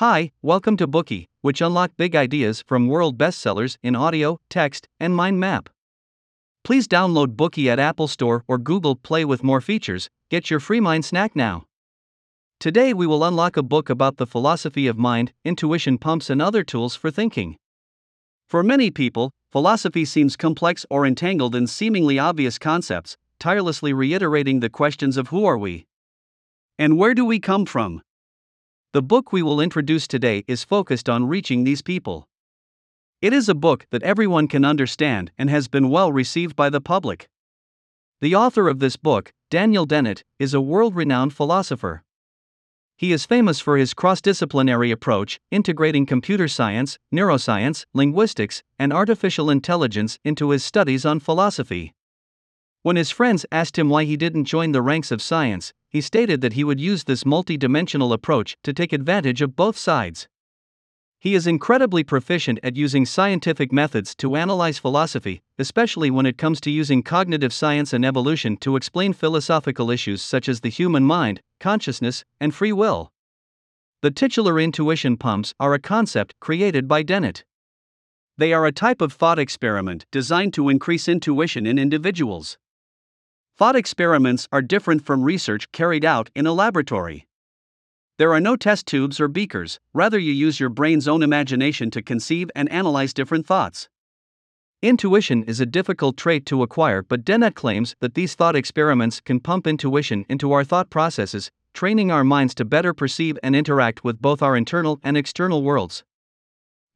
Hi, 0.00 0.30
welcome 0.42 0.76
to 0.76 0.86
Bookey, 0.86 1.24
which 1.40 1.62
unlock 1.62 1.90
big 1.96 2.14
ideas 2.14 2.60
from 2.66 2.86
world 2.86 3.16
bestsellers 3.16 3.78
in 3.82 3.96
audio, 3.96 4.38
text, 4.50 4.88
and 5.00 5.16
mind 5.16 5.40
map. 5.40 5.70
Please 6.64 6.86
download 6.86 7.28
Bookey 7.28 7.68
at 7.68 7.78
Apple 7.78 8.06
Store 8.06 8.44
or 8.46 8.58
Google 8.58 8.94
Play 8.94 9.24
with 9.24 9.42
more 9.42 9.62
features. 9.62 10.10
Get 10.30 10.50
your 10.50 10.60
free 10.60 10.80
mind 10.80 11.06
snack 11.06 11.34
now. 11.34 11.64
Today 12.60 12.92
we 12.92 13.06
will 13.06 13.24
unlock 13.24 13.56
a 13.56 13.62
book 13.62 13.88
about 13.88 14.18
the 14.18 14.26
philosophy 14.26 14.86
of 14.86 14.98
mind, 14.98 15.32
intuition 15.46 15.96
pumps, 15.96 16.28
and 16.28 16.42
other 16.42 16.62
tools 16.62 16.94
for 16.94 17.10
thinking. 17.10 17.56
For 18.50 18.62
many 18.62 18.90
people, 18.90 19.30
philosophy 19.50 20.04
seems 20.04 20.36
complex 20.36 20.84
or 20.90 21.06
entangled 21.06 21.54
in 21.54 21.66
seemingly 21.66 22.18
obvious 22.18 22.58
concepts, 22.58 23.16
tirelessly 23.40 23.94
reiterating 23.94 24.60
the 24.60 24.68
questions 24.68 25.16
of 25.16 25.28
who 25.28 25.46
are 25.46 25.56
we? 25.56 25.86
And 26.78 26.98
where 26.98 27.14
do 27.14 27.24
we 27.24 27.40
come 27.40 27.64
from? 27.64 28.02
The 28.96 29.02
book 29.02 29.30
we 29.30 29.42
will 29.42 29.60
introduce 29.60 30.08
today 30.08 30.42
is 30.48 30.64
focused 30.64 31.06
on 31.06 31.28
reaching 31.28 31.64
these 31.64 31.82
people. 31.82 32.26
It 33.20 33.34
is 33.34 33.46
a 33.46 33.54
book 33.54 33.84
that 33.90 34.02
everyone 34.02 34.48
can 34.48 34.64
understand 34.64 35.32
and 35.36 35.50
has 35.50 35.68
been 35.68 35.90
well 35.90 36.10
received 36.10 36.56
by 36.56 36.70
the 36.70 36.80
public. 36.80 37.28
The 38.22 38.34
author 38.34 38.70
of 38.70 38.78
this 38.78 38.96
book, 38.96 39.34
Daniel 39.50 39.84
Dennett, 39.84 40.24
is 40.38 40.54
a 40.54 40.62
world 40.62 40.96
renowned 40.96 41.34
philosopher. 41.34 42.04
He 42.96 43.12
is 43.12 43.26
famous 43.26 43.60
for 43.60 43.76
his 43.76 43.92
cross 43.92 44.22
disciplinary 44.22 44.90
approach, 44.90 45.40
integrating 45.50 46.06
computer 46.06 46.48
science, 46.48 46.98
neuroscience, 47.14 47.84
linguistics, 47.92 48.62
and 48.78 48.94
artificial 48.94 49.50
intelligence 49.50 50.18
into 50.24 50.48
his 50.52 50.64
studies 50.64 51.04
on 51.04 51.20
philosophy. 51.20 51.92
When 52.86 52.94
his 52.94 53.10
friends 53.10 53.44
asked 53.50 53.76
him 53.76 53.88
why 53.88 54.04
he 54.04 54.16
didn't 54.16 54.44
join 54.44 54.70
the 54.70 54.80
ranks 54.80 55.10
of 55.10 55.20
science, 55.20 55.72
he 55.88 56.00
stated 56.00 56.40
that 56.40 56.52
he 56.52 56.62
would 56.62 56.78
use 56.78 57.02
this 57.02 57.24
multidimensional 57.24 58.12
approach 58.12 58.56
to 58.62 58.72
take 58.72 58.92
advantage 58.92 59.42
of 59.42 59.56
both 59.56 59.76
sides. 59.76 60.28
He 61.18 61.34
is 61.34 61.48
incredibly 61.48 62.04
proficient 62.04 62.60
at 62.62 62.76
using 62.76 63.04
scientific 63.04 63.72
methods 63.72 64.14
to 64.18 64.36
analyze 64.36 64.78
philosophy, 64.78 65.42
especially 65.58 66.12
when 66.12 66.26
it 66.26 66.38
comes 66.38 66.60
to 66.60 66.70
using 66.70 67.02
cognitive 67.02 67.52
science 67.52 67.92
and 67.92 68.04
evolution 68.04 68.56
to 68.58 68.76
explain 68.76 69.12
philosophical 69.12 69.90
issues 69.90 70.22
such 70.22 70.48
as 70.48 70.60
the 70.60 70.68
human 70.68 71.02
mind, 71.02 71.40
consciousness, 71.58 72.24
and 72.40 72.54
free 72.54 72.72
will. 72.72 73.10
The 74.02 74.12
titular 74.12 74.60
intuition 74.60 75.16
pumps 75.16 75.54
are 75.58 75.74
a 75.74 75.80
concept 75.80 76.38
created 76.38 76.86
by 76.86 77.02
Dennett. 77.02 77.42
They 78.38 78.52
are 78.52 78.64
a 78.64 78.70
type 78.70 79.00
of 79.00 79.12
thought 79.12 79.40
experiment 79.40 80.06
designed 80.12 80.54
to 80.54 80.68
increase 80.68 81.08
intuition 81.08 81.66
in 81.66 81.80
individuals. 81.80 82.56
Thought 83.58 83.74
experiments 83.74 84.46
are 84.52 84.60
different 84.60 85.06
from 85.06 85.22
research 85.22 85.72
carried 85.72 86.04
out 86.04 86.28
in 86.34 86.46
a 86.46 86.52
laboratory. 86.52 87.26
There 88.18 88.34
are 88.34 88.40
no 88.40 88.54
test 88.54 88.84
tubes 88.84 89.18
or 89.18 89.28
beakers, 89.28 89.80
rather, 89.94 90.18
you 90.18 90.30
use 90.30 90.60
your 90.60 90.68
brain's 90.68 91.08
own 91.08 91.22
imagination 91.22 91.90
to 91.92 92.02
conceive 92.02 92.50
and 92.54 92.70
analyze 92.70 93.14
different 93.14 93.46
thoughts. 93.46 93.88
Intuition 94.82 95.42
is 95.44 95.58
a 95.58 95.64
difficult 95.64 96.18
trait 96.18 96.44
to 96.46 96.62
acquire, 96.62 97.02
but 97.02 97.24
Dennett 97.24 97.54
claims 97.54 97.96
that 98.00 98.12
these 98.12 98.34
thought 98.34 98.56
experiments 98.56 99.20
can 99.20 99.40
pump 99.40 99.66
intuition 99.66 100.26
into 100.28 100.52
our 100.52 100.62
thought 100.62 100.90
processes, 100.90 101.50
training 101.72 102.10
our 102.10 102.24
minds 102.24 102.54
to 102.56 102.64
better 102.66 102.92
perceive 102.92 103.38
and 103.42 103.56
interact 103.56 104.04
with 104.04 104.20
both 104.20 104.42
our 104.42 104.54
internal 104.54 105.00
and 105.02 105.16
external 105.16 105.62
worlds. 105.62 106.04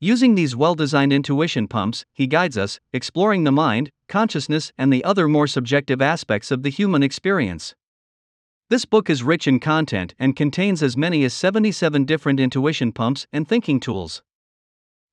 Using 0.02 0.34
these 0.34 0.56
well 0.56 0.74
designed 0.74 1.12
intuition 1.12 1.68
pumps, 1.68 2.06
he 2.14 2.26
guides 2.26 2.56
us, 2.56 2.80
exploring 2.90 3.44
the 3.44 3.52
mind, 3.52 3.90
consciousness, 4.08 4.72
and 4.78 4.90
the 4.90 5.04
other 5.04 5.28
more 5.28 5.46
subjective 5.46 6.00
aspects 6.00 6.50
of 6.50 6.62
the 6.62 6.70
human 6.70 7.02
experience. 7.02 7.74
This 8.70 8.86
book 8.86 9.10
is 9.10 9.22
rich 9.22 9.46
in 9.46 9.60
content 9.60 10.14
and 10.18 10.34
contains 10.34 10.82
as 10.82 10.96
many 10.96 11.22
as 11.24 11.34
77 11.34 12.06
different 12.06 12.40
intuition 12.40 12.92
pumps 12.92 13.26
and 13.30 13.46
thinking 13.46 13.78
tools. 13.78 14.22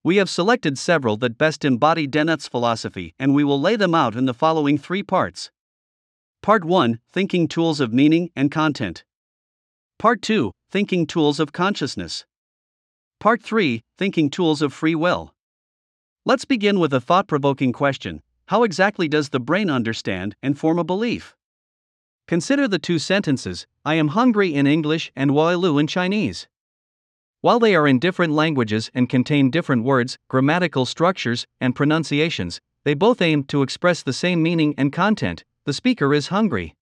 We 0.05 0.17
have 0.17 0.29
selected 0.29 0.77
several 0.77 1.17
that 1.17 1.37
best 1.37 1.65
embody 1.65 2.07
Dennett's 2.07 2.47
philosophy, 2.47 3.13
and 3.19 3.35
we 3.35 3.43
will 3.43 3.59
lay 3.59 3.75
them 3.75 3.93
out 3.93 4.15
in 4.15 4.25
the 4.25 4.33
following 4.33 4.77
three 4.77 5.03
parts. 5.03 5.51
Part 6.41 6.63
1 6.63 7.01
Thinking 7.11 7.49
Tools 7.49 7.81
of 7.81 7.91
Meaning 7.91 8.29
and 8.37 8.49
Content. 8.49 9.03
Part 9.99 10.21
2 10.21 10.53
Thinking 10.69 11.05
Tools 11.05 11.41
of 11.41 11.51
Consciousness. 11.51 12.25
Part 13.19 13.41
3 13.41 13.81
Thinking 13.97 14.29
Tools 14.29 14.61
of 14.61 14.71
Free 14.71 14.93
Will. 14.93 15.33
Let's 16.23 16.45
begin 16.45 16.79
with 16.79 16.93
a 16.93 17.01
thought 17.01 17.27
provoking 17.27 17.73
question 17.73 18.21
How 18.45 18.61
exactly 18.61 19.07
does 19.07 19.29
the 19.29 19.39
brain 19.39 19.71
understand 19.71 20.35
and 20.43 20.55
form 20.55 20.77
a 20.77 20.83
belief? 20.83 21.35
Consider 22.27 22.67
the 22.67 22.77
two 22.77 22.99
sentences 22.99 23.65
I 23.83 23.95
am 23.95 24.09
hungry 24.09 24.53
in 24.53 24.67
English 24.67 25.11
and 25.15 25.31
Wailu 25.31 25.79
in 25.79 25.87
Chinese. 25.87 26.47
While 27.41 27.59
they 27.59 27.75
are 27.75 27.87
in 27.87 27.97
different 27.97 28.33
languages 28.33 28.91
and 28.93 29.09
contain 29.09 29.49
different 29.49 29.83
words, 29.83 30.19
grammatical 30.27 30.85
structures, 30.85 31.47
and 31.59 31.75
pronunciations, 31.75 32.61
they 32.83 32.93
both 32.93 33.19
aim 33.19 33.45
to 33.45 33.63
express 33.63 34.03
the 34.03 34.13
same 34.13 34.43
meaning 34.43 34.75
and 34.77 34.93
content 34.93 35.43
the 35.65 35.73
speaker 35.73 36.13
is 36.13 36.27
hungry. 36.27 36.75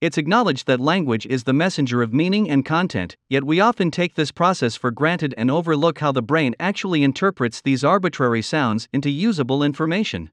It's 0.00 0.16
acknowledged 0.16 0.66
that 0.66 0.80
language 0.80 1.26
is 1.26 1.44
the 1.44 1.52
messenger 1.52 2.00
of 2.00 2.14
meaning 2.14 2.48
and 2.48 2.64
content, 2.64 3.16
yet 3.28 3.44
we 3.44 3.60
often 3.60 3.90
take 3.90 4.14
this 4.14 4.32
process 4.32 4.74
for 4.74 4.90
granted 4.90 5.34
and 5.36 5.50
overlook 5.50 5.98
how 5.98 6.10
the 6.10 6.22
brain 6.22 6.54
actually 6.58 7.02
interprets 7.02 7.60
these 7.60 7.84
arbitrary 7.84 8.40
sounds 8.40 8.88
into 8.94 9.10
usable 9.10 9.62
information. 9.62 10.30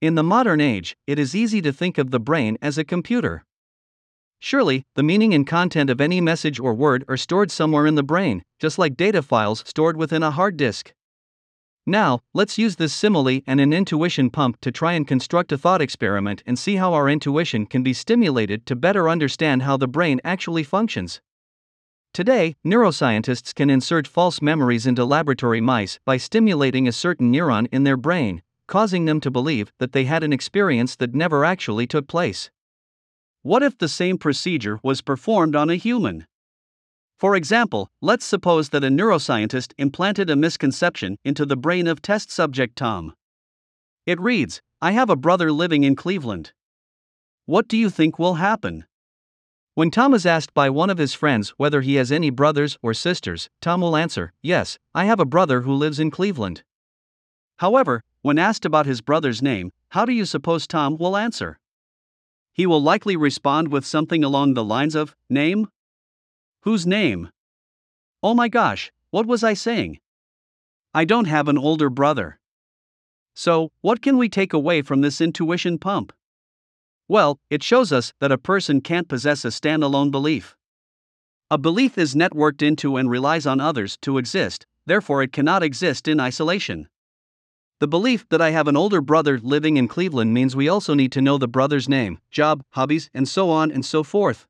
In 0.00 0.14
the 0.14 0.22
modern 0.22 0.60
age, 0.60 0.96
it 1.08 1.18
is 1.18 1.34
easy 1.34 1.60
to 1.62 1.72
think 1.72 1.98
of 1.98 2.12
the 2.12 2.20
brain 2.20 2.56
as 2.62 2.78
a 2.78 2.84
computer. 2.84 3.44
Surely, 4.38 4.84
the 4.94 5.02
meaning 5.02 5.34
and 5.34 5.44
content 5.44 5.90
of 5.90 6.00
any 6.00 6.20
message 6.20 6.60
or 6.60 6.72
word 6.72 7.04
are 7.08 7.16
stored 7.16 7.50
somewhere 7.50 7.84
in 7.84 7.96
the 7.96 8.04
brain, 8.04 8.44
just 8.60 8.78
like 8.78 8.96
data 8.96 9.22
files 9.22 9.64
stored 9.66 9.96
within 9.96 10.22
a 10.22 10.30
hard 10.30 10.56
disk. 10.56 10.92
Now, 11.88 12.20
let's 12.34 12.58
use 12.58 12.76
this 12.76 12.92
simile 12.92 13.40
and 13.46 13.58
an 13.62 13.72
intuition 13.72 14.28
pump 14.28 14.60
to 14.60 14.70
try 14.70 14.92
and 14.92 15.08
construct 15.08 15.52
a 15.52 15.56
thought 15.56 15.80
experiment 15.80 16.42
and 16.44 16.58
see 16.58 16.76
how 16.76 16.92
our 16.92 17.08
intuition 17.08 17.64
can 17.64 17.82
be 17.82 17.94
stimulated 17.94 18.66
to 18.66 18.76
better 18.76 19.08
understand 19.08 19.62
how 19.62 19.78
the 19.78 19.88
brain 19.88 20.20
actually 20.22 20.64
functions. 20.64 21.22
Today, 22.12 22.56
neuroscientists 22.62 23.54
can 23.54 23.70
insert 23.70 24.06
false 24.06 24.42
memories 24.42 24.86
into 24.86 25.02
laboratory 25.06 25.62
mice 25.62 25.98
by 26.04 26.18
stimulating 26.18 26.86
a 26.86 26.92
certain 26.92 27.32
neuron 27.32 27.68
in 27.72 27.84
their 27.84 27.96
brain, 27.96 28.42
causing 28.66 29.06
them 29.06 29.18
to 29.22 29.30
believe 29.30 29.72
that 29.78 29.92
they 29.92 30.04
had 30.04 30.22
an 30.22 30.34
experience 30.34 30.94
that 30.96 31.14
never 31.14 31.42
actually 31.42 31.86
took 31.86 32.06
place. 32.06 32.50
What 33.40 33.62
if 33.62 33.78
the 33.78 33.88
same 33.88 34.18
procedure 34.18 34.78
was 34.82 35.00
performed 35.00 35.56
on 35.56 35.70
a 35.70 35.76
human? 35.76 36.26
For 37.18 37.34
example, 37.34 37.90
let's 38.00 38.24
suppose 38.24 38.68
that 38.68 38.84
a 38.84 38.88
neuroscientist 38.88 39.72
implanted 39.76 40.30
a 40.30 40.36
misconception 40.36 41.16
into 41.24 41.44
the 41.44 41.56
brain 41.56 41.88
of 41.88 42.00
test 42.00 42.30
subject 42.30 42.76
Tom. 42.76 43.12
It 44.06 44.20
reads 44.20 44.62
I 44.80 44.92
have 44.92 45.10
a 45.10 45.16
brother 45.16 45.50
living 45.50 45.82
in 45.82 45.96
Cleveland. 45.96 46.52
What 47.46 47.66
do 47.66 47.76
you 47.76 47.90
think 47.90 48.18
will 48.18 48.34
happen? 48.34 48.84
When 49.74 49.90
Tom 49.90 50.14
is 50.14 50.26
asked 50.26 50.54
by 50.54 50.70
one 50.70 50.90
of 50.90 50.98
his 50.98 51.14
friends 51.14 51.50
whether 51.56 51.80
he 51.80 51.96
has 51.96 52.12
any 52.12 52.30
brothers 52.30 52.78
or 52.82 52.94
sisters, 52.94 53.50
Tom 53.60 53.80
will 53.80 53.96
answer, 53.96 54.32
Yes, 54.40 54.78
I 54.94 55.06
have 55.06 55.18
a 55.18 55.24
brother 55.24 55.62
who 55.62 55.72
lives 55.72 55.98
in 55.98 56.12
Cleveland. 56.12 56.62
However, 57.56 58.04
when 58.22 58.38
asked 58.38 58.64
about 58.64 58.86
his 58.86 59.00
brother's 59.00 59.42
name, 59.42 59.72
how 59.90 60.04
do 60.04 60.12
you 60.12 60.24
suppose 60.24 60.68
Tom 60.68 60.96
will 60.96 61.16
answer? 61.16 61.58
He 62.52 62.66
will 62.66 62.82
likely 62.82 63.16
respond 63.16 63.68
with 63.72 63.84
something 63.84 64.22
along 64.22 64.54
the 64.54 64.64
lines 64.64 64.94
of, 64.94 65.16
Name? 65.28 65.68
Whose 66.62 66.86
name? 66.86 67.30
Oh 68.22 68.34
my 68.34 68.48
gosh, 68.48 68.90
what 69.10 69.26
was 69.26 69.44
I 69.44 69.54
saying? 69.54 70.00
I 70.92 71.04
don't 71.04 71.26
have 71.26 71.48
an 71.48 71.56
older 71.56 71.88
brother. 71.88 72.40
So, 73.34 73.70
what 73.80 74.02
can 74.02 74.18
we 74.18 74.28
take 74.28 74.52
away 74.52 74.82
from 74.82 75.00
this 75.00 75.20
intuition 75.20 75.78
pump? 75.78 76.12
Well, 77.06 77.38
it 77.48 77.62
shows 77.62 77.92
us 77.92 78.12
that 78.20 78.32
a 78.32 78.38
person 78.38 78.80
can't 78.80 79.08
possess 79.08 79.44
a 79.44 79.48
standalone 79.48 80.10
belief. 80.10 80.56
A 81.50 81.56
belief 81.56 81.96
is 81.96 82.14
networked 82.14 82.60
into 82.60 82.96
and 82.96 83.08
relies 83.08 83.46
on 83.46 83.60
others 83.60 83.96
to 84.02 84.18
exist, 84.18 84.66
therefore, 84.84 85.22
it 85.22 85.32
cannot 85.32 85.62
exist 85.62 86.08
in 86.08 86.18
isolation. 86.20 86.88
The 87.80 87.86
belief 87.86 88.28
that 88.30 88.42
I 88.42 88.50
have 88.50 88.66
an 88.66 88.76
older 88.76 89.00
brother 89.00 89.38
living 89.38 89.76
in 89.76 89.86
Cleveland 89.86 90.34
means 90.34 90.56
we 90.56 90.68
also 90.68 90.94
need 90.94 91.12
to 91.12 91.22
know 91.22 91.38
the 91.38 91.46
brother's 91.46 91.88
name, 91.88 92.18
job, 92.32 92.64
hobbies, 92.70 93.08
and 93.14 93.28
so 93.28 93.50
on 93.50 93.70
and 93.70 93.86
so 93.86 94.02
forth. 94.02 94.48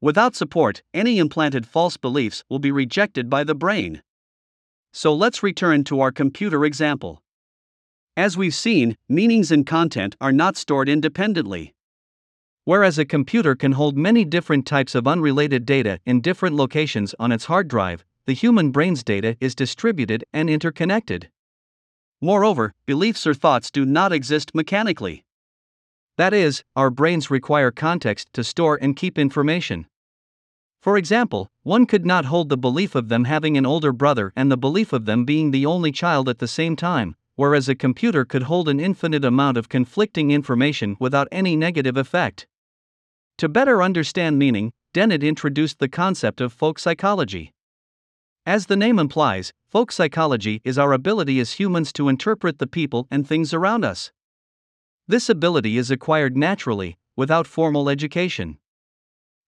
Without 0.00 0.36
support, 0.36 0.82
any 0.94 1.18
implanted 1.18 1.66
false 1.66 1.96
beliefs 1.96 2.44
will 2.48 2.60
be 2.60 2.70
rejected 2.70 3.28
by 3.28 3.42
the 3.42 3.54
brain. 3.54 4.02
So 4.92 5.12
let's 5.12 5.42
return 5.42 5.82
to 5.84 6.00
our 6.00 6.12
computer 6.12 6.64
example. 6.64 7.22
As 8.16 8.36
we've 8.36 8.54
seen, 8.54 8.96
meanings 9.08 9.50
and 9.50 9.66
content 9.66 10.16
are 10.20 10.32
not 10.32 10.56
stored 10.56 10.88
independently. 10.88 11.74
Whereas 12.64 12.98
a 12.98 13.04
computer 13.04 13.54
can 13.54 13.72
hold 13.72 13.96
many 13.96 14.24
different 14.24 14.66
types 14.66 14.94
of 14.94 15.08
unrelated 15.08 15.64
data 15.64 16.00
in 16.04 16.20
different 16.20 16.54
locations 16.54 17.14
on 17.18 17.32
its 17.32 17.46
hard 17.46 17.66
drive, 17.66 18.04
the 18.26 18.34
human 18.34 18.70
brain's 18.70 19.02
data 19.02 19.36
is 19.40 19.54
distributed 19.54 20.24
and 20.32 20.50
interconnected. 20.50 21.30
Moreover, 22.20 22.74
beliefs 22.86 23.26
or 23.26 23.34
thoughts 23.34 23.70
do 23.70 23.86
not 23.86 24.12
exist 24.12 24.54
mechanically. 24.54 25.24
That 26.18 26.34
is, 26.34 26.64
our 26.74 26.90
brains 26.90 27.30
require 27.30 27.70
context 27.70 28.32
to 28.32 28.42
store 28.42 28.76
and 28.82 28.96
keep 28.96 29.18
information. 29.18 29.86
For 30.82 30.96
example, 30.96 31.48
one 31.62 31.86
could 31.86 32.04
not 32.04 32.24
hold 32.24 32.48
the 32.48 32.56
belief 32.56 32.96
of 32.96 33.08
them 33.08 33.24
having 33.24 33.56
an 33.56 33.64
older 33.64 33.92
brother 33.92 34.32
and 34.34 34.50
the 34.50 34.56
belief 34.56 34.92
of 34.92 35.04
them 35.04 35.24
being 35.24 35.52
the 35.52 35.64
only 35.64 35.92
child 35.92 36.28
at 36.28 36.40
the 36.40 36.48
same 36.48 36.74
time, 36.74 37.14
whereas 37.36 37.68
a 37.68 37.76
computer 37.76 38.24
could 38.24 38.42
hold 38.42 38.68
an 38.68 38.80
infinite 38.80 39.24
amount 39.24 39.56
of 39.56 39.68
conflicting 39.68 40.32
information 40.32 40.96
without 40.98 41.28
any 41.30 41.54
negative 41.54 41.96
effect. 41.96 42.48
To 43.36 43.48
better 43.48 43.80
understand 43.80 44.40
meaning, 44.40 44.72
Dennett 44.92 45.22
introduced 45.22 45.78
the 45.78 45.88
concept 45.88 46.40
of 46.40 46.52
folk 46.52 46.80
psychology. 46.80 47.52
As 48.44 48.66
the 48.66 48.76
name 48.76 48.98
implies, 48.98 49.52
folk 49.70 49.92
psychology 49.92 50.60
is 50.64 50.78
our 50.78 50.92
ability 50.92 51.38
as 51.38 51.52
humans 51.52 51.92
to 51.92 52.08
interpret 52.08 52.58
the 52.58 52.66
people 52.66 53.06
and 53.08 53.24
things 53.24 53.54
around 53.54 53.84
us. 53.84 54.10
This 55.10 55.30
ability 55.30 55.78
is 55.78 55.90
acquired 55.90 56.36
naturally, 56.36 56.98
without 57.16 57.46
formal 57.46 57.88
education. 57.88 58.58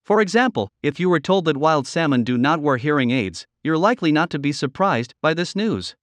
For 0.02 0.22
example, 0.22 0.70
if 0.82 0.98
you 0.98 1.10
were 1.10 1.20
told 1.20 1.44
that 1.44 1.58
wild 1.58 1.86
salmon 1.86 2.24
do 2.24 2.38
not 2.38 2.62
wear 2.62 2.78
hearing 2.78 3.10
aids, 3.10 3.46
you're 3.62 3.76
likely 3.76 4.10
not 4.10 4.30
to 4.30 4.38
be 4.38 4.52
surprised 4.52 5.14
by 5.20 5.34
this 5.34 5.54
news. 5.54 5.96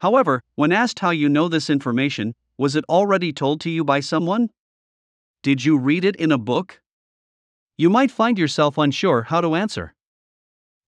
However, 0.00 0.44
when 0.54 0.70
asked 0.70 1.00
how 1.00 1.10
you 1.10 1.28
know 1.28 1.48
this 1.48 1.68
information, 1.68 2.36
was 2.56 2.76
it 2.76 2.84
already 2.88 3.32
told 3.32 3.60
to 3.62 3.70
you 3.70 3.82
by 3.82 3.98
someone? 3.98 4.50
Did 5.42 5.64
you 5.64 5.76
read 5.76 6.04
it 6.04 6.14
in 6.14 6.30
a 6.30 6.38
book? 6.38 6.80
You 7.76 7.90
might 7.90 8.12
find 8.12 8.38
yourself 8.38 8.78
unsure 8.78 9.24
how 9.24 9.40
to 9.40 9.56
answer. 9.56 9.94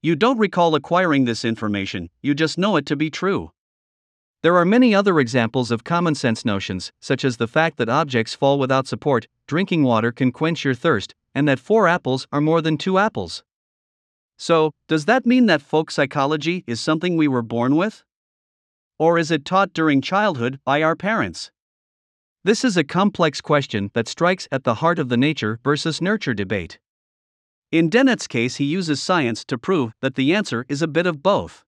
You 0.02 0.14
don't 0.14 0.38
recall 0.38 0.76
acquiring 0.76 1.24
this 1.24 1.44
information, 1.44 2.10
you 2.20 2.32
just 2.34 2.58
know 2.58 2.76
it 2.76 2.86
to 2.86 2.94
be 2.94 3.10
true. 3.10 3.50
There 4.42 4.56
are 4.56 4.64
many 4.64 4.92
other 4.92 5.20
examples 5.20 5.70
of 5.70 5.84
common 5.84 6.16
sense 6.16 6.44
notions, 6.44 6.90
such 7.00 7.24
as 7.24 7.36
the 7.36 7.46
fact 7.46 7.76
that 7.76 7.88
objects 7.88 8.34
fall 8.34 8.58
without 8.58 8.88
support, 8.88 9.28
drinking 9.46 9.84
water 9.84 10.10
can 10.10 10.32
quench 10.32 10.64
your 10.64 10.74
thirst, 10.74 11.14
and 11.32 11.46
that 11.46 11.60
four 11.60 11.86
apples 11.86 12.26
are 12.32 12.40
more 12.40 12.60
than 12.60 12.76
two 12.76 12.98
apples. 12.98 13.44
So, 14.36 14.72
does 14.88 15.04
that 15.04 15.24
mean 15.24 15.46
that 15.46 15.62
folk 15.62 15.92
psychology 15.92 16.64
is 16.66 16.80
something 16.80 17.16
we 17.16 17.28
were 17.28 17.42
born 17.42 17.76
with? 17.76 18.02
Or 18.98 19.16
is 19.16 19.30
it 19.30 19.44
taught 19.44 19.72
during 19.72 20.00
childhood 20.00 20.58
by 20.64 20.82
our 20.82 20.96
parents? 20.96 21.52
This 22.42 22.64
is 22.64 22.76
a 22.76 22.82
complex 22.82 23.40
question 23.40 23.92
that 23.94 24.08
strikes 24.08 24.48
at 24.50 24.64
the 24.64 24.74
heart 24.82 24.98
of 24.98 25.08
the 25.08 25.16
nature 25.16 25.60
versus 25.62 26.02
nurture 26.02 26.34
debate. 26.34 26.80
In 27.70 27.88
Dennett's 27.88 28.26
case, 28.26 28.56
he 28.56 28.64
uses 28.64 29.00
science 29.00 29.44
to 29.44 29.56
prove 29.56 29.92
that 30.00 30.16
the 30.16 30.34
answer 30.34 30.66
is 30.68 30.82
a 30.82 30.88
bit 30.88 31.06
of 31.06 31.22
both. 31.22 31.64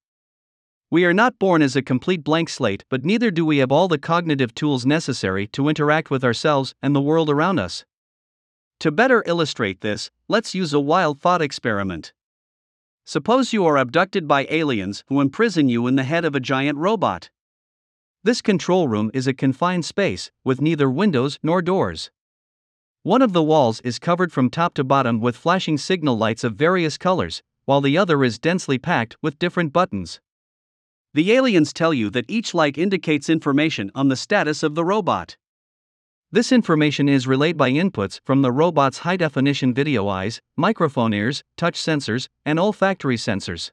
We 0.94 1.04
are 1.04 1.12
not 1.12 1.40
born 1.40 1.60
as 1.60 1.74
a 1.74 1.82
complete 1.82 2.22
blank 2.22 2.48
slate, 2.48 2.84
but 2.88 3.04
neither 3.04 3.32
do 3.32 3.44
we 3.44 3.58
have 3.58 3.72
all 3.72 3.88
the 3.88 3.98
cognitive 3.98 4.54
tools 4.54 4.86
necessary 4.86 5.48
to 5.48 5.68
interact 5.68 6.08
with 6.08 6.22
ourselves 6.22 6.72
and 6.80 6.94
the 6.94 7.00
world 7.00 7.28
around 7.28 7.58
us. 7.58 7.84
To 8.78 8.92
better 8.92 9.24
illustrate 9.26 9.80
this, 9.80 10.12
let's 10.28 10.54
use 10.54 10.72
a 10.72 10.78
wild 10.78 11.20
thought 11.20 11.42
experiment. 11.42 12.12
Suppose 13.04 13.52
you 13.52 13.66
are 13.66 13.76
abducted 13.76 14.28
by 14.28 14.46
aliens 14.48 15.02
who 15.08 15.20
imprison 15.20 15.68
you 15.68 15.88
in 15.88 15.96
the 15.96 16.04
head 16.04 16.24
of 16.24 16.36
a 16.36 16.46
giant 16.54 16.78
robot. 16.78 17.28
This 18.22 18.40
control 18.40 18.86
room 18.86 19.10
is 19.12 19.26
a 19.26 19.34
confined 19.34 19.84
space, 19.84 20.30
with 20.44 20.60
neither 20.60 20.88
windows 20.88 21.40
nor 21.42 21.60
doors. 21.60 22.12
One 23.02 23.20
of 23.20 23.32
the 23.32 23.42
walls 23.42 23.80
is 23.80 23.98
covered 23.98 24.30
from 24.30 24.48
top 24.48 24.74
to 24.74 24.84
bottom 24.84 25.20
with 25.20 25.36
flashing 25.36 25.76
signal 25.76 26.16
lights 26.16 26.44
of 26.44 26.54
various 26.54 26.96
colors, 26.96 27.42
while 27.64 27.80
the 27.80 27.98
other 27.98 28.22
is 28.22 28.38
densely 28.38 28.78
packed 28.78 29.16
with 29.20 29.40
different 29.40 29.72
buttons. 29.72 30.20
The 31.14 31.30
aliens 31.30 31.72
tell 31.72 31.94
you 31.94 32.10
that 32.10 32.24
each 32.28 32.54
light 32.54 32.76
indicates 32.76 33.30
information 33.30 33.92
on 33.94 34.08
the 34.08 34.16
status 34.16 34.64
of 34.64 34.74
the 34.74 34.84
robot. 34.84 35.36
This 36.32 36.50
information 36.50 37.08
is 37.08 37.28
relayed 37.28 37.56
by 37.56 37.70
inputs 37.70 38.18
from 38.24 38.42
the 38.42 38.50
robot's 38.50 38.98
high 38.98 39.16
definition 39.16 39.72
video 39.72 40.08
eyes, 40.08 40.40
microphone 40.56 41.14
ears, 41.14 41.44
touch 41.56 41.80
sensors, 41.80 42.26
and 42.44 42.58
olfactory 42.58 43.14
sensors. 43.14 43.70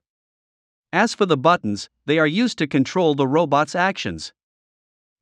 As 0.93 1.15
for 1.15 1.25
the 1.25 1.35
buttons, 1.35 1.89
they 2.05 2.19
are 2.19 2.27
used 2.27 2.59
to 2.59 2.67
control 2.67 3.15
the 3.15 3.27
robot's 3.27 3.73
actions. 3.73 4.33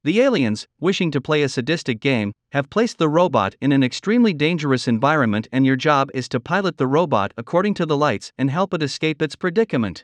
The 0.03 0.19
aliens, 0.19 0.67
wishing 0.77 1.11
to 1.11 1.21
play 1.21 1.41
a 1.41 1.47
sadistic 1.47 2.01
game, 2.01 2.33
have 2.51 2.69
placed 2.69 2.97
the 2.97 3.07
robot 3.07 3.55
in 3.61 3.71
an 3.71 3.81
extremely 3.81 4.33
dangerous 4.33 4.89
environment, 4.89 5.47
and 5.53 5.65
your 5.65 5.77
job 5.77 6.09
is 6.13 6.27
to 6.29 6.41
pilot 6.41 6.75
the 6.75 6.87
robot 6.87 7.33
according 7.37 7.75
to 7.75 7.85
the 7.85 7.95
lights 7.95 8.33
and 8.37 8.51
help 8.51 8.73
it 8.73 8.83
escape 8.83 9.21
its 9.21 9.37
predicament. 9.37 10.03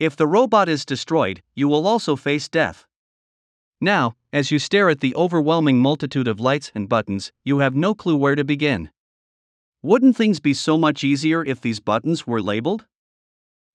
If 0.00 0.16
the 0.16 0.26
robot 0.26 0.70
is 0.70 0.86
destroyed, 0.86 1.42
you 1.54 1.68
will 1.68 1.86
also 1.86 2.16
face 2.16 2.48
death. 2.48 2.86
Now, 3.82 4.16
as 4.32 4.50
you 4.50 4.58
stare 4.58 4.88
at 4.88 5.00
the 5.00 5.14
overwhelming 5.14 5.78
multitude 5.78 6.26
of 6.26 6.40
lights 6.40 6.72
and 6.74 6.88
buttons, 6.88 7.32
you 7.44 7.58
have 7.58 7.74
no 7.74 7.94
clue 7.94 8.16
where 8.16 8.34
to 8.34 8.42
begin. 8.42 8.90
Wouldn't 9.82 10.16
things 10.16 10.40
be 10.40 10.54
so 10.54 10.78
much 10.78 11.04
easier 11.04 11.44
if 11.44 11.60
these 11.60 11.80
buttons 11.80 12.26
were 12.26 12.40
labeled? 12.40 12.86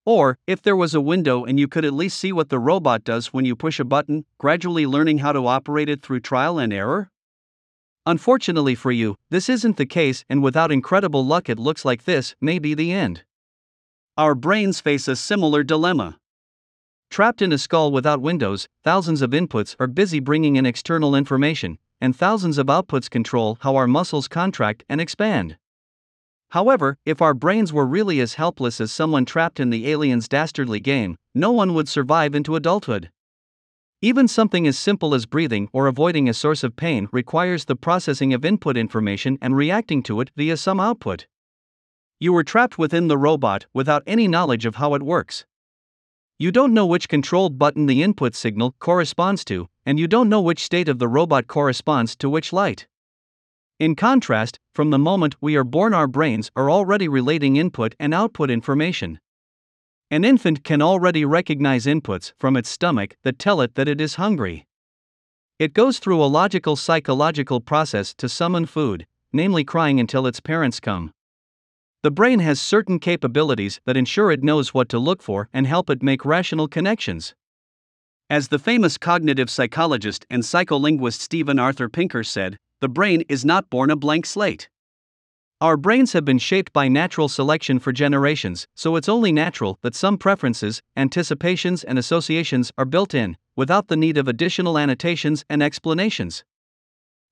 Or, 0.04 0.36
if 0.48 0.60
there 0.60 0.74
was 0.74 0.94
a 0.94 1.00
window 1.00 1.44
and 1.44 1.60
you 1.60 1.68
could 1.68 1.84
at 1.84 1.92
least 1.94 2.18
see 2.18 2.32
what 2.32 2.48
the 2.48 2.58
robot 2.58 3.04
does 3.04 3.32
when 3.32 3.44
you 3.44 3.54
push 3.54 3.78
a 3.78 3.84
button, 3.84 4.24
gradually 4.38 4.84
learning 4.84 5.18
how 5.18 5.30
to 5.30 5.46
operate 5.46 5.88
it 5.88 6.02
through 6.02 6.20
trial 6.20 6.58
and 6.58 6.72
error? 6.72 7.12
Unfortunately 8.04 8.74
for 8.74 8.90
you, 8.90 9.14
this 9.30 9.48
isn't 9.48 9.76
the 9.76 9.86
case, 9.86 10.24
and 10.28 10.42
without 10.42 10.72
incredible 10.72 11.24
luck, 11.24 11.48
it 11.48 11.58
looks 11.60 11.84
like 11.84 12.02
this 12.02 12.34
may 12.40 12.58
be 12.58 12.74
the 12.74 12.90
end. 12.90 13.22
Our 14.18 14.34
brains 14.34 14.80
face 14.80 15.08
a 15.08 15.14
similar 15.14 15.62
dilemma. 15.62 16.18
Trapped 17.10 17.42
in 17.42 17.52
a 17.52 17.58
skull 17.58 17.92
without 17.92 18.22
windows, 18.22 18.66
thousands 18.82 19.20
of 19.20 19.32
inputs 19.32 19.76
are 19.78 19.86
busy 19.86 20.20
bringing 20.20 20.56
in 20.56 20.64
external 20.64 21.14
information, 21.14 21.76
and 22.00 22.16
thousands 22.16 22.56
of 22.56 22.68
outputs 22.68 23.10
control 23.10 23.58
how 23.60 23.76
our 23.76 23.86
muscles 23.86 24.26
contract 24.26 24.84
and 24.88 25.02
expand. 25.02 25.58
However, 26.48 26.96
if 27.04 27.20
our 27.20 27.34
brains 27.34 27.74
were 27.74 27.84
really 27.84 28.18
as 28.20 28.34
helpless 28.34 28.80
as 28.80 28.90
someone 28.90 29.26
trapped 29.26 29.60
in 29.60 29.68
the 29.68 29.86
alien's 29.86 30.28
dastardly 30.28 30.80
game, 30.80 31.18
no 31.34 31.52
one 31.52 31.74
would 31.74 31.86
survive 31.86 32.34
into 32.34 32.56
adulthood. 32.56 33.10
Even 34.00 34.28
something 34.28 34.66
as 34.66 34.78
simple 34.78 35.14
as 35.14 35.26
breathing 35.26 35.68
or 35.74 35.88
avoiding 35.88 36.26
a 36.26 36.32
source 36.32 36.64
of 36.64 36.74
pain 36.74 37.06
requires 37.12 37.66
the 37.66 37.76
processing 37.76 38.32
of 38.32 38.46
input 38.46 38.78
information 38.78 39.36
and 39.42 39.54
reacting 39.54 40.02
to 40.04 40.22
it 40.22 40.30
via 40.36 40.56
some 40.56 40.80
output. 40.80 41.26
You 42.18 42.32
were 42.32 42.44
trapped 42.44 42.78
within 42.78 43.08
the 43.08 43.18
robot 43.18 43.66
without 43.74 44.02
any 44.06 44.26
knowledge 44.26 44.64
of 44.64 44.76
how 44.76 44.94
it 44.94 45.02
works. 45.02 45.44
You 46.38 46.50
don't 46.50 46.72
know 46.72 46.86
which 46.86 47.10
controlled 47.10 47.58
button 47.58 47.86
the 47.86 48.02
input 48.02 48.34
signal 48.34 48.74
corresponds 48.78 49.44
to, 49.46 49.68
and 49.84 49.98
you 49.98 50.06
don't 50.06 50.30
know 50.30 50.40
which 50.40 50.64
state 50.64 50.88
of 50.88 50.98
the 50.98 51.08
robot 51.08 51.46
corresponds 51.46 52.16
to 52.16 52.30
which 52.30 52.54
light. 52.54 52.86
In 53.78 53.94
contrast, 53.94 54.58
from 54.74 54.88
the 54.88 54.98
moment 54.98 55.36
we 55.42 55.56
are 55.56 55.64
born, 55.64 55.92
our 55.92 56.06
brains 56.06 56.50
are 56.56 56.70
already 56.70 57.06
relating 57.06 57.56
input 57.56 57.94
and 58.00 58.14
output 58.14 58.50
information. 58.50 59.20
An 60.10 60.24
infant 60.24 60.64
can 60.64 60.80
already 60.80 61.26
recognize 61.26 61.84
inputs 61.84 62.32
from 62.38 62.56
its 62.56 62.70
stomach 62.70 63.16
that 63.24 63.38
tell 63.38 63.60
it 63.60 63.74
that 63.74 63.88
it 63.88 64.00
is 64.00 64.14
hungry. 64.14 64.66
It 65.58 65.74
goes 65.74 65.98
through 65.98 66.22
a 66.22 66.26
logical 66.26 66.76
psychological 66.76 67.60
process 67.60 68.14
to 68.14 68.28
summon 68.28 68.64
food, 68.64 69.06
namely 69.34 69.64
crying 69.64 70.00
until 70.00 70.26
its 70.26 70.40
parents 70.40 70.80
come. 70.80 71.12
The 72.06 72.12
brain 72.12 72.38
has 72.38 72.60
certain 72.60 73.00
capabilities 73.00 73.80
that 73.84 73.96
ensure 73.96 74.30
it 74.30 74.44
knows 74.44 74.72
what 74.72 74.88
to 74.90 74.98
look 75.00 75.20
for 75.20 75.48
and 75.52 75.66
help 75.66 75.90
it 75.90 76.04
make 76.04 76.24
rational 76.24 76.68
connections. 76.68 77.34
As 78.30 78.46
the 78.46 78.60
famous 78.60 78.96
cognitive 78.96 79.50
psychologist 79.50 80.24
and 80.30 80.44
psycholinguist 80.44 81.18
Steven 81.18 81.58
Arthur 81.58 81.88
Pinker 81.88 82.22
said, 82.22 82.58
the 82.80 82.88
brain 82.88 83.24
is 83.28 83.44
not 83.44 83.68
born 83.70 83.90
a 83.90 83.96
blank 83.96 84.24
slate. 84.24 84.68
Our 85.60 85.76
brains 85.76 86.12
have 86.12 86.24
been 86.24 86.38
shaped 86.38 86.72
by 86.72 86.86
natural 86.86 87.28
selection 87.28 87.80
for 87.80 87.90
generations, 87.90 88.68
so 88.76 88.94
it's 88.94 89.08
only 89.08 89.32
natural 89.32 89.80
that 89.82 89.96
some 89.96 90.16
preferences, 90.16 90.82
anticipations, 90.94 91.82
and 91.82 91.98
associations 91.98 92.70
are 92.78 92.84
built 92.84 93.14
in, 93.14 93.36
without 93.56 93.88
the 93.88 93.96
need 93.96 94.16
of 94.16 94.28
additional 94.28 94.78
annotations 94.78 95.44
and 95.50 95.60
explanations. 95.60 96.44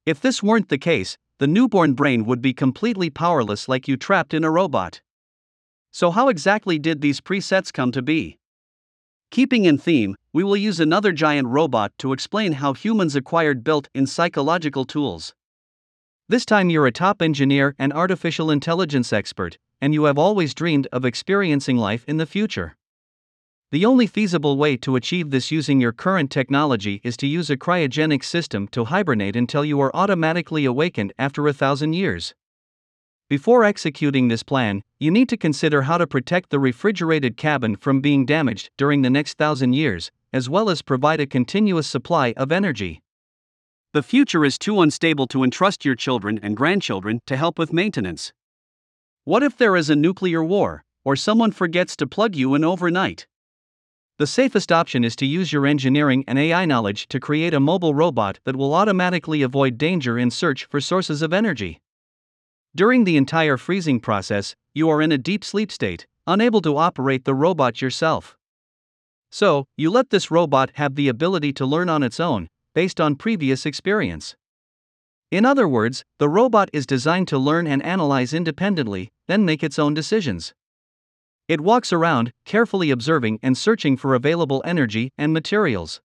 If 0.05 0.21
this 0.21 0.43
weren't 0.43 0.69
the 0.69 0.79
case, 0.79 1.17
the 1.39 1.47
newborn 1.47 1.95
brain 1.95 2.25
would 2.25 2.41
be 2.41 2.53
completely 2.53 3.11
powerless 3.11 3.69
like 3.69 3.89
you 3.89 3.97
trapped 3.97 4.33
in 4.33 4.45
a 4.45 4.51
robot. 4.51 5.01
So, 5.91 6.11
how 6.11 6.29
exactly 6.29 6.79
did 6.79 7.01
these 7.01 7.21
presets 7.21 7.73
come 7.73 7.93
to 7.93 8.03
be? 8.03 8.39
Keeping 9.31 9.65
in 9.65 9.79
theme, 9.79 10.17
we 10.33 10.45
will 10.45 10.57
use 10.57 10.79
another 10.79 11.13
giant 11.13 11.49
robot 11.49 11.93
to 11.99 12.13
explain 12.13 12.53
how 12.53 12.73
humans 12.73 13.17
acquired 13.17 13.65
built 13.65 13.89
in 13.95 14.07
psychological 14.07 14.85
tools. 14.85 15.35
This 16.29 16.47
time 16.47 16.71
you're 16.71 16.87
a 16.87 16.93
top 16.93 17.21
engineer 17.21 17.75
and 17.79 17.93
artificial 17.93 18.51
intelligence 18.51 19.13
expert, 19.13 19.59
and 19.81 19.93
you 19.93 20.05
have 20.05 20.19
always 20.19 20.55
dreamed 20.55 20.87
of 20.93 21.05
experiencing 21.05 21.77
life 21.77 22.05
in 22.07 22.17
the 22.17 22.27
future. 22.27 22.77
The 23.73 23.85
only 23.85 24.07
feasible 24.07 24.57
way 24.57 24.77
to 24.79 24.97
achieve 24.97 25.31
this 25.31 25.51
using 25.51 25.81
your 25.81 25.93
current 25.93 26.31
technology 26.31 27.01
is 27.03 27.17
to 27.17 27.27
use 27.27 27.51
a 27.51 27.57
cryogenic 27.57 28.23
system 28.23 28.69
to 28.69 28.85
hibernate 28.85 29.37
until 29.37 29.65
you 29.65 29.81
are 29.81 29.95
automatically 29.97 30.65
awakened 30.65 31.13
after 31.19 31.49
a 31.49 31.53
thousand 31.53 31.95
years. 31.95 32.35
Before 33.29 33.65
executing 33.65 34.29
this 34.29 34.43
plan, 34.43 34.83
you 35.01 35.11
need 35.11 35.29
to 35.31 35.37
consider 35.37 35.83
how 35.83 35.99
to 35.99 36.07
protect 36.07 36.51
the 36.51 36.59
refrigerated 36.59 37.37
cabin 37.37 37.75
from 37.77 38.01
being 38.01 38.27
damaged 38.27 38.71
during 38.77 39.03
the 39.03 39.11
next 39.11 39.39
thousand 39.39 39.73
years, 39.73 40.13
as 40.33 40.49
well 40.49 40.71
as 40.71 40.83
provide 40.83 41.21
a 41.21 41.27
continuous 41.27 41.87
supply 41.87 42.35
of 42.37 42.53
energy. 42.53 43.03
The 43.93 44.03
future 44.03 44.45
is 44.45 44.59
too 44.59 44.83
unstable 44.83 45.27
to 45.29 45.43
entrust 45.43 45.85
your 45.85 45.95
children 45.95 46.39
and 46.43 46.57
grandchildren 46.57 47.21
to 47.27 47.37
help 47.37 47.59
with 47.59 47.73
maintenance. 47.73 48.33
What 49.25 49.43
if 49.43 49.57
there 49.57 49.75
is 49.75 49.89
a 49.89 49.97
nuclear 49.97 50.45
war? 50.45 50.85
or 51.05 51.17
someone 51.17 51.53
forgets 51.53 51.95
to 51.97 52.07
plug 52.07 52.35
you 52.35 52.55
in 52.55 52.65
overnight. 52.65 53.27
The 54.17 54.29
safest 54.29 54.71
option 54.71 55.03
is 55.03 55.17
to 55.17 55.27
use 55.27 55.53
your 55.53 55.67
engineering 55.67 56.23
and 56.29 56.39
AI 56.39 56.67
knowledge 56.67 57.09
to 57.09 57.19
create 57.19 57.53
a 57.53 57.59
mobile 57.59 57.95
robot 57.95 58.39
that 58.45 58.55
will 58.55 58.73
automatically 58.73 59.43
avoid 59.43 59.77
danger 59.77 60.17
in 60.17 60.31
search 60.31 60.67
for 60.67 60.81
sources 60.81 61.21
of 61.21 61.33
energy. 61.33 61.81
During 62.77 63.03
the 63.03 63.17
entire 63.17 63.57
freezing 63.57 63.99
process, 63.99 64.55
you 64.73 64.89
are 64.89 65.03
in 65.03 65.11
a 65.11 65.19
deep 65.19 65.43
sleep 65.43 65.73
state, 65.73 66.07
unable 66.29 66.61
to 66.63 66.77
operate 66.77 67.25
the 67.25 67.35
robot 67.35 67.83
yourself. 67.83 68.37
So, 69.33 69.67
you 69.77 69.91
let 69.91 70.11
this 70.11 70.31
robot 70.31 70.71
have 70.75 70.95
the 70.95 71.09
ability 71.09 71.53
to 71.55 71.67
learn 71.67 71.89
on 71.89 72.05
its 72.05 72.21
own, 72.21 72.49
based 72.73 73.01
on 73.01 73.17
previous 73.17 73.67
experience. 73.67 74.37
In 75.33 75.45
other 75.45 75.67
words, 75.67 76.05
the 76.19 76.29
robot 76.29 76.71
is 76.73 76.87
designed 76.87 77.27
to 77.29 77.39
learn 77.39 77.67
and 77.67 77.83
analyze 77.83 78.33
independently, 78.33 79.11
then 79.27 79.45
make 79.45 79.65
its 79.65 79.77
own 79.77 79.93
decisions. 79.93 80.55
It 81.47 81.61
walks 81.61 81.93
around, 81.93 82.33
carefully 82.47 82.91
observing 82.91 83.39
and 83.43 83.57
searching 83.57 83.99
for 83.99 84.15
available 84.15 84.63
energy 84.65 85.13
and 85.19 85.33
materials. 85.33 86.01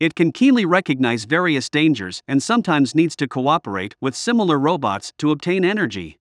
It 0.00 0.14
can 0.14 0.32
keenly 0.32 0.64
recognize 0.64 1.24
various 1.24 1.68
dangers 1.68 2.22
and 2.26 2.42
sometimes 2.42 2.94
needs 2.94 3.14
to 3.16 3.28
cooperate 3.28 3.94
with 4.00 4.14
similar 4.14 4.58
robots 4.58 5.12
to 5.18 5.32
obtain 5.32 5.64
energy. 5.64 6.18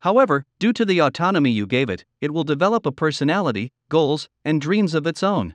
However, 0.00 0.46
due 0.58 0.72
to 0.72 0.84
the 0.84 1.00
autonomy 1.00 1.50
you 1.50 1.66
gave 1.66 1.90
it, 1.90 2.04
it 2.20 2.32
will 2.32 2.44
develop 2.44 2.86
a 2.86 2.92
personality, 2.92 3.72
goals, 3.88 4.28
and 4.44 4.60
dreams 4.60 4.94
of 4.94 5.06
its 5.06 5.22
own. 5.22 5.54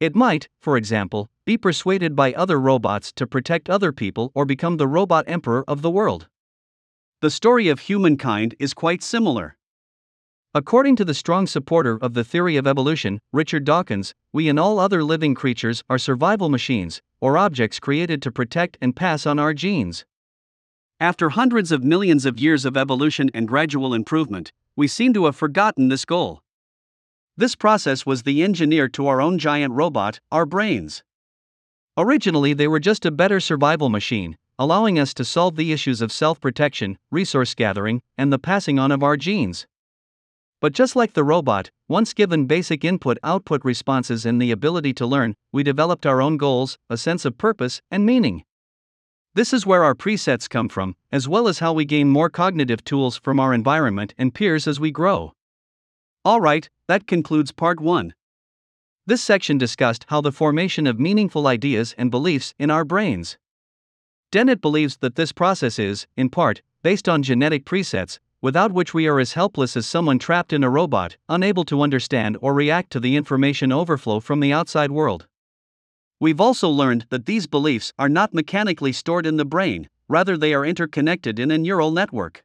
It 0.00 0.16
might, 0.16 0.48
for 0.60 0.76
example, 0.76 1.30
be 1.46 1.56
persuaded 1.56 2.16
by 2.16 2.32
other 2.32 2.58
robots 2.58 3.12
to 3.12 3.26
protect 3.26 3.70
other 3.70 3.92
people 3.92 4.32
or 4.34 4.44
become 4.44 4.76
the 4.76 4.88
robot 4.88 5.24
emperor 5.26 5.64
of 5.68 5.80
the 5.80 5.90
world. 5.90 6.28
The 7.20 7.30
story 7.30 7.68
of 7.68 7.80
humankind 7.80 8.56
is 8.58 8.74
quite 8.74 9.02
similar. 9.02 9.56
According 10.54 10.96
to 10.96 11.04
the 11.06 11.14
strong 11.14 11.46
supporter 11.46 11.98
of 12.02 12.12
the 12.12 12.24
theory 12.24 12.58
of 12.58 12.66
evolution, 12.66 13.20
Richard 13.32 13.64
Dawkins, 13.64 14.12
we 14.34 14.50
and 14.50 14.60
all 14.60 14.78
other 14.78 15.02
living 15.02 15.34
creatures 15.34 15.82
are 15.88 15.96
survival 15.96 16.50
machines, 16.50 17.00
or 17.22 17.38
objects 17.38 17.80
created 17.80 18.20
to 18.20 18.30
protect 18.30 18.76
and 18.82 18.94
pass 18.94 19.24
on 19.24 19.38
our 19.38 19.54
genes. 19.54 20.04
After 21.00 21.30
hundreds 21.30 21.72
of 21.72 21.82
millions 21.82 22.26
of 22.26 22.38
years 22.38 22.66
of 22.66 22.76
evolution 22.76 23.30
and 23.32 23.48
gradual 23.48 23.94
improvement, 23.94 24.52
we 24.76 24.86
seem 24.86 25.14
to 25.14 25.24
have 25.24 25.36
forgotten 25.36 25.88
this 25.88 26.04
goal. 26.04 26.42
This 27.34 27.54
process 27.54 28.04
was 28.04 28.24
the 28.24 28.42
engineer 28.42 28.88
to 28.88 29.06
our 29.06 29.22
own 29.22 29.38
giant 29.38 29.72
robot, 29.72 30.20
our 30.30 30.44
brains. 30.44 31.02
Originally, 31.96 32.52
they 32.52 32.68
were 32.68 32.78
just 32.78 33.06
a 33.06 33.10
better 33.10 33.40
survival 33.40 33.88
machine, 33.88 34.36
allowing 34.58 34.98
us 34.98 35.14
to 35.14 35.24
solve 35.24 35.56
the 35.56 35.72
issues 35.72 36.02
of 36.02 36.12
self 36.12 36.42
protection, 36.42 36.98
resource 37.10 37.54
gathering, 37.54 38.02
and 38.18 38.30
the 38.30 38.38
passing 38.38 38.78
on 38.78 38.92
of 38.92 39.02
our 39.02 39.16
genes. 39.16 39.66
But 40.62 40.74
just 40.74 40.94
like 40.94 41.14
the 41.14 41.24
robot, 41.24 41.72
once 41.88 42.14
given 42.14 42.46
basic 42.46 42.84
input 42.84 43.18
output 43.24 43.64
responses 43.64 44.24
and 44.24 44.40
the 44.40 44.52
ability 44.52 44.92
to 44.94 45.04
learn, 45.04 45.34
we 45.50 45.64
developed 45.64 46.06
our 46.06 46.22
own 46.22 46.36
goals, 46.36 46.78
a 46.88 46.96
sense 46.96 47.24
of 47.24 47.36
purpose, 47.36 47.82
and 47.90 48.06
meaning. 48.06 48.44
This 49.34 49.52
is 49.52 49.66
where 49.66 49.82
our 49.82 49.96
presets 49.96 50.48
come 50.48 50.68
from, 50.68 50.94
as 51.10 51.26
well 51.26 51.48
as 51.48 51.58
how 51.58 51.72
we 51.72 51.84
gain 51.84 52.10
more 52.10 52.30
cognitive 52.30 52.84
tools 52.84 53.16
from 53.16 53.40
our 53.40 53.52
environment 53.52 54.14
and 54.16 54.32
peers 54.32 54.68
as 54.68 54.78
we 54.78 54.92
grow. 54.92 55.32
Alright, 56.24 56.70
that 56.86 57.08
concludes 57.08 57.50
part 57.50 57.80
1. 57.80 58.14
This 59.04 59.20
section 59.20 59.58
discussed 59.58 60.06
how 60.10 60.20
the 60.20 60.30
formation 60.30 60.86
of 60.86 61.00
meaningful 61.00 61.48
ideas 61.48 61.92
and 61.98 62.08
beliefs 62.08 62.54
in 62.60 62.70
our 62.70 62.84
brains. 62.84 63.36
Dennett 64.30 64.60
believes 64.60 64.98
that 64.98 65.16
this 65.16 65.32
process 65.32 65.80
is, 65.80 66.06
in 66.16 66.28
part, 66.28 66.62
based 66.84 67.08
on 67.08 67.24
genetic 67.24 67.64
presets, 67.64 68.20
without 68.42 68.72
which 68.72 68.92
we 68.92 69.06
are 69.06 69.20
as 69.20 69.34
helpless 69.34 69.76
as 69.76 69.86
someone 69.86 70.18
trapped 70.18 70.52
in 70.52 70.64
a 70.64 70.68
robot, 70.68 71.16
unable 71.28 71.64
to 71.64 71.80
understand 71.80 72.36
or 72.42 72.52
react 72.52 72.90
to 72.90 72.98
the 72.98 73.14
information 73.16 73.70
overflow 73.70 74.18
from 74.18 74.40
the 74.40 74.52
outside 74.52 74.90
world. 74.90 75.28
We've 76.20 76.40
also 76.40 76.68
learned 76.68 77.06
that 77.10 77.26
these 77.26 77.46
beliefs 77.46 77.92
are 77.98 78.08
not 78.08 78.34
mechanically 78.34 78.92
stored 78.92 79.26
in 79.26 79.36
the 79.36 79.44
brain, 79.44 79.88
rather, 80.08 80.36
they 80.36 80.52
are 80.54 80.66
interconnected 80.66 81.38
in 81.38 81.52
a 81.52 81.58
neural 81.58 81.92
network. 81.92 82.42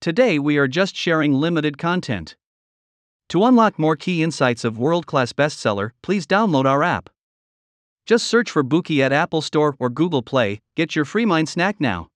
Today, 0.00 0.40
we 0.40 0.58
are 0.58 0.68
just 0.68 0.96
sharing 0.96 1.32
limited 1.32 1.78
content. 1.78 2.36
To 3.30 3.44
unlock 3.44 3.78
more 3.78 3.96
key 3.96 4.22
insights 4.22 4.64
of 4.64 4.78
world 4.78 5.06
class 5.06 5.32
bestseller, 5.32 5.90
please 6.02 6.26
download 6.26 6.64
our 6.64 6.82
app. 6.82 7.10
Just 8.06 8.26
search 8.26 8.50
for 8.50 8.62
Bookey 8.62 9.00
at 9.00 9.12
Apple 9.12 9.40
Store 9.40 9.74
or 9.78 9.88
Google 9.88 10.22
Play, 10.22 10.60
get 10.76 10.94
your 10.94 11.04
free 11.04 11.24
mind 11.24 11.48
snack 11.48 11.80
now. 11.80 12.08